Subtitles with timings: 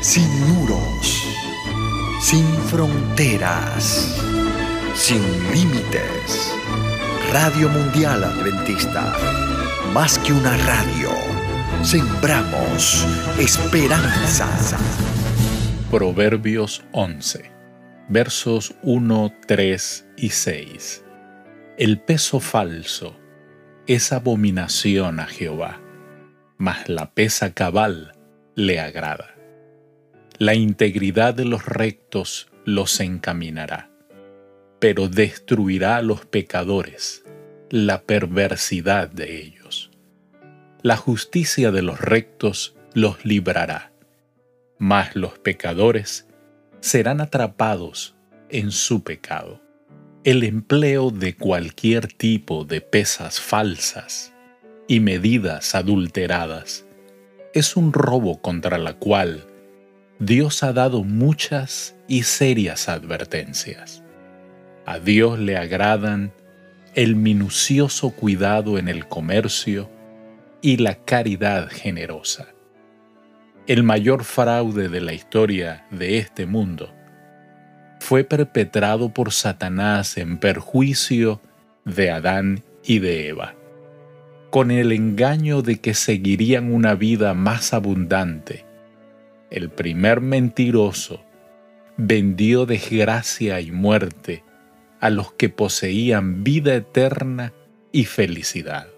[0.00, 1.26] sin muros,
[2.20, 4.18] sin fronteras,
[4.94, 5.20] sin
[5.52, 6.54] límites.
[7.30, 9.14] Radio Mundial Adventista,
[9.92, 11.10] más que una radio,
[11.82, 13.06] sembramos
[13.38, 14.48] esperanza.
[15.90, 17.50] Proverbios 11,
[18.08, 21.04] versos 1, 3 y 6.
[21.76, 23.16] El peso falso
[23.86, 25.78] es abominación a Jehová,
[26.56, 28.12] mas la pesa cabal
[28.54, 29.39] le agrada.
[30.40, 33.90] La integridad de los rectos los encaminará,
[34.78, 37.24] pero destruirá a los pecadores
[37.68, 39.90] la perversidad de ellos.
[40.80, 43.92] La justicia de los rectos los librará,
[44.78, 46.26] mas los pecadores
[46.80, 48.16] serán atrapados
[48.48, 49.60] en su pecado.
[50.24, 54.32] El empleo de cualquier tipo de pesas falsas
[54.88, 56.86] y medidas adulteradas
[57.52, 59.44] es un robo contra la cual
[60.20, 64.04] Dios ha dado muchas y serias advertencias.
[64.84, 66.34] A Dios le agradan
[66.94, 69.88] el minucioso cuidado en el comercio
[70.60, 72.48] y la caridad generosa.
[73.66, 76.92] El mayor fraude de la historia de este mundo
[77.98, 81.40] fue perpetrado por Satanás en perjuicio
[81.86, 83.54] de Adán y de Eva,
[84.50, 88.68] con el engaño de que seguirían una vida más abundante
[89.50, 91.24] el primer mentiroso,
[91.96, 94.44] vendió desgracia y muerte
[95.00, 97.52] a los que poseían vida eterna
[97.92, 98.88] y felicidad.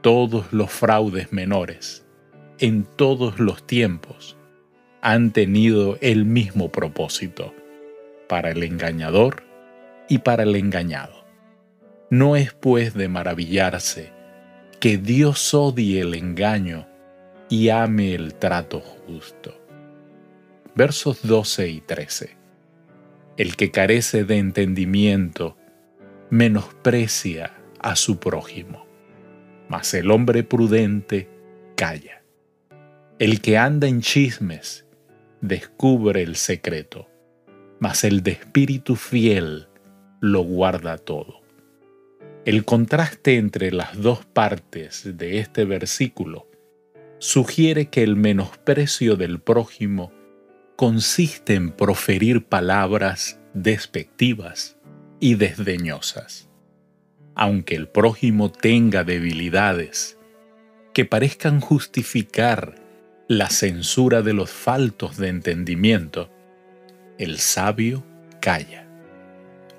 [0.00, 2.04] Todos los fraudes menores,
[2.58, 4.36] en todos los tiempos,
[5.00, 7.54] han tenido el mismo propósito,
[8.28, 9.44] para el engañador
[10.08, 11.24] y para el engañado.
[12.10, 14.12] No es pues de maravillarse
[14.80, 16.88] que Dios odie el engaño
[17.48, 19.54] y ame el trato justo.
[20.74, 22.36] Versos 12 y 13.
[23.36, 25.56] El que carece de entendimiento
[26.30, 28.86] menosprecia a su prójimo,
[29.68, 31.28] mas el hombre prudente
[31.76, 32.22] calla.
[33.18, 34.86] El que anda en chismes
[35.40, 37.08] descubre el secreto,
[37.78, 39.68] mas el de espíritu fiel
[40.20, 41.40] lo guarda todo.
[42.44, 46.46] El contraste entre las dos partes de este versículo
[47.18, 50.12] sugiere que el menosprecio del prójimo
[50.76, 54.76] consiste en proferir palabras despectivas
[55.20, 56.50] y desdeñosas.
[57.34, 60.18] Aunque el prójimo tenga debilidades
[60.92, 62.74] que parezcan justificar
[63.28, 66.30] la censura de los faltos de entendimiento,
[67.18, 68.04] el sabio
[68.40, 68.86] calla.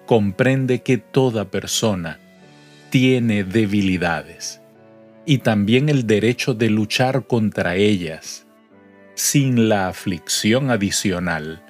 [0.05, 2.19] Comprende que toda persona
[2.89, 4.61] tiene debilidades
[5.29, 8.47] y también el derecho de luchar contra ellas,
[9.13, 11.61] sin la aflicción adicional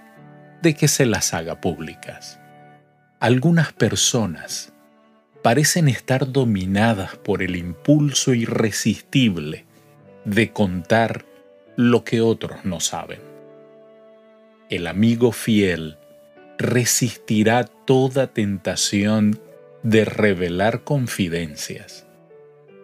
[0.61, 2.39] de que se las haga públicas.
[3.19, 4.73] Algunas personas
[5.41, 9.65] parecen estar dominadas por el impulso irresistible
[10.23, 11.25] de contar
[11.75, 13.21] lo que otros no saben.
[14.69, 15.97] El amigo fiel
[16.59, 19.39] resistirá toda tentación
[19.81, 22.06] de revelar confidencias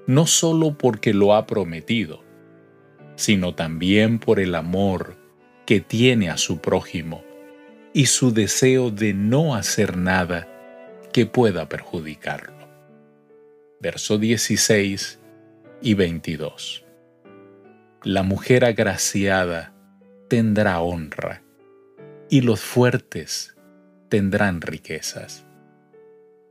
[0.07, 2.23] no solo porque lo ha prometido,
[3.15, 5.17] sino también por el amor
[5.65, 7.23] que tiene a su prójimo
[7.93, 10.47] y su deseo de no hacer nada
[11.13, 12.53] que pueda perjudicarlo.
[13.79, 15.19] Verso 16
[15.81, 16.85] y 22.
[18.03, 19.73] La mujer agraciada
[20.27, 21.43] tendrá honra
[22.29, 23.55] y los fuertes
[24.09, 25.45] tendrán riquezas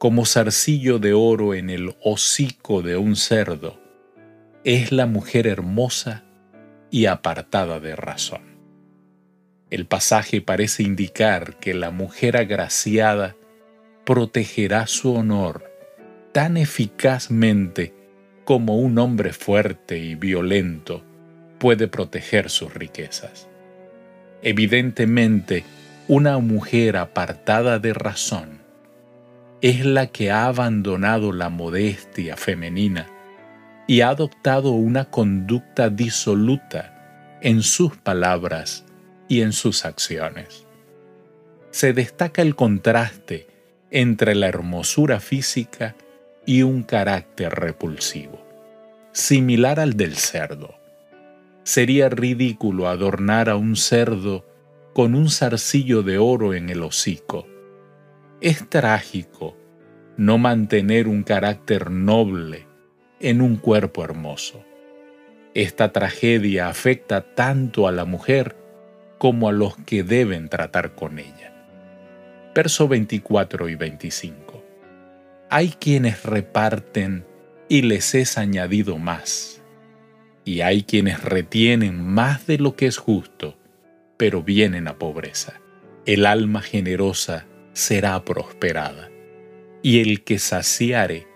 [0.02, 3.78] como zarcillo de oro en el hocico de un cerdo,
[4.64, 6.24] es la mujer hermosa
[6.90, 8.42] y apartada de razón.
[9.70, 13.36] El pasaje parece indicar que la mujer agraciada
[14.04, 15.70] protegerá su honor
[16.32, 17.94] tan eficazmente
[18.42, 21.04] como un hombre fuerte y violento
[21.58, 23.46] puede proteger sus riquezas.
[24.42, 25.62] Evidentemente,
[26.08, 28.61] una mujer apartada de razón
[29.62, 33.06] es la que ha abandonado la modestia femenina
[33.86, 38.84] y ha adoptado una conducta disoluta en sus palabras
[39.28, 40.66] y en sus acciones.
[41.70, 43.46] Se destaca el contraste
[43.92, 45.94] entre la hermosura física
[46.44, 48.44] y un carácter repulsivo,
[49.12, 50.74] similar al del cerdo.
[51.62, 54.44] Sería ridículo adornar a un cerdo
[54.92, 57.46] con un zarcillo de oro en el hocico
[58.42, 59.56] es trágico
[60.16, 62.66] no mantener un carácter noble
[63.20, 64.64] en un cuerpo hermoso.
[65.54, 68.56] Esta tragedia afecta tanto a la mujer
[69.18, 71.52] como a los que deben tratar con ella.
[72.52, 74.64] Verso 24 y 25.
[75.48, 77.24] Hay quienes reparten
[77.68, 79.62] y les es añadido más,
[80.44, 83.56] y hay quienes retienen más de lo que es justo,
[84.16, 85.60] pero vienen a pobreza.
[86.06, 89.10] El alma generosa será prosperada,
[89.82, 91.26] y el que saciare,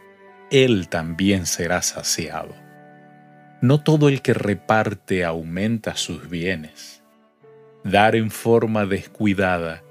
[0.50, 2.55] él también será saciado.
[3.61, 6.97] No todo el que reparte aumenta sus bienes
[7.87, 9.85] Dar en forma descuidada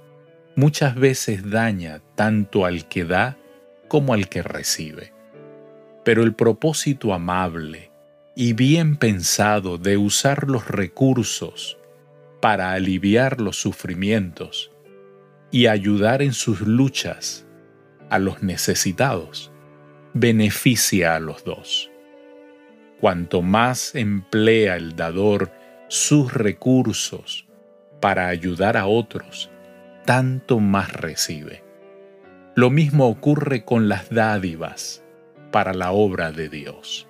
[0.58, 3.38] muchas veces daña tanto al que da
[3.88, 5.14] como al que recibe.
[6.04, 7.92] Pero el propósito amable
[8.36, 11.78] y bien pensado de usar los recursos
[12.42, 14.72] para aliviar los sufrimientos
[15.56, 17.48] y ayudar en sus luchas
[18.10, 19.54] a los necesitados
[20.14, 21.90] beneficia a los dos.
[23.00, 25.54] Cuanto más emplea el dador
[25.88, 27.48] sus recursos
[28.02, 29.50] para ayudar a otros,
[30.04, 31.64] tanto más recibe.
[32.56, 35.06] Lo mismo ocurre con las dádivas
[35.54, 37.08] para la obra de Dios.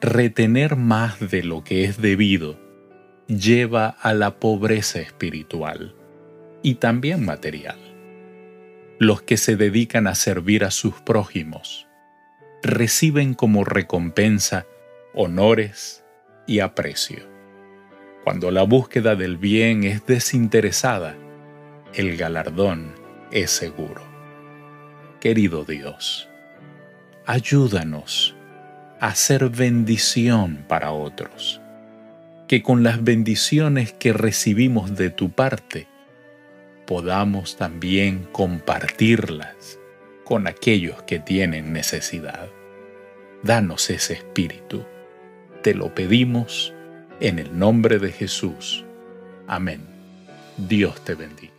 [0.00, 2.58] Retener más de lo que es debido
[3.28, 5.94] lleva a la pobreza espiritual
[6.64, 7.76] y también material.
[8.98, 11.86] Los que se dedican a servir a sus prójimos
[12.62, 14.66] reciben como recompensa
[15.12, 16.02] honores
[16.46, 17.28] y aprecio.
[18.24, 21.14] Cuando la búsqueda del bien es desinteresada,
[21.92, 22.94] el galardón
[23.30, 24.02] es seguro.
[25.20, 26.30] Querido Dios,
[27.26, 28.34] ayúdanos
[29.00, 31.60] a ser bendición para otros,
[32.48, 35.88] que con las bendiciones que recibimos de tu parte
[36.86, 39.78] podamos también compartirlas
[40.24, 42.48] con aquellos que tienen necesidad.
[43.42, 44.84] Danos ese espíritu.
[45.62, 46.72] Te lo pedimos
[47.20, 48.84] en el nombre de Jesús.
[49.46, 49.82] Amén.
[50.56, 51.52] Dios te bendiga.